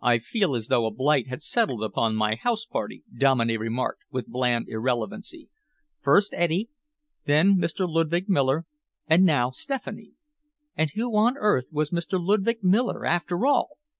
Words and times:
"I 0.00 0.18
feel 0.18 0.56
as 0.56 0.66
though 0.66 0.84
a 0.84 0.90
blight 0.90 1.28
had 1.28 1.40
settled 1.40 1.84
upon 1.84 2.16
my 2.16 2.34
house 2.34 2.64
party," 2.64 3.04
Dominey 3.16 3.56
remarked 3.56 4.02
with 4.10 4.26
bland 4.26 4.64
irrelevancy. 4.68 5.48
"First 6.00 6.34
Eddy, 6.34 6.70
then 7.26 7.56
Mr. 7.56 7.86
Ludwig 7.88 8.28
Miller, 8.28 8.66
and 9.06 9.24
now 9.24 9.50
Stephanie." 9.50 10.14
"And 10.74 10.90
who 10.96 11.16
on 11.16 11.36
earth 11.36 11.66
was 11.70 11.90
Mr. 11.90 12.18
Ludwig 12.20 12.64
Miller, 12.64 13.04
after 13.06 13.46
all?" 13.46 13.78